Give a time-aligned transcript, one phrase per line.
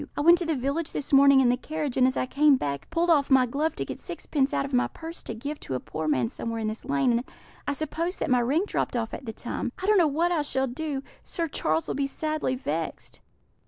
[0.17, 2.89] I went to the village this morning in the carriage, and as I came back,
[2.89, 5.79] pulled off my glove to get sixpence out of my purse to give to a
[5.79, 7.23] poor man somewhere in this lane, and
[7.67, 9.71] I suppose that my ring dropped off at the time.
[9.77, 13.19] I don't know what I shall do; Sir Charles will be sadly vexed."